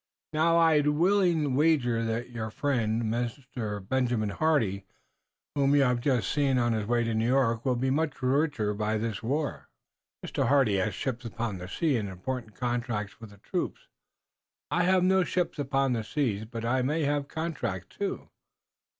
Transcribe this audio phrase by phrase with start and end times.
[0.33, 4.83] Now I'd willingly wager that your friend, Master Benjamin Hardy,
[5.53, 8.25] whom you have just seen on his way to New York, will be much the
[8.25, 9.69] richer by this war."
[10.23, 13.89] "Master Hardy has ships upon the seas, and important contracts for the troops."
[14.71, 18.31] "I have no ships upon the seas, but I may have contracts, too."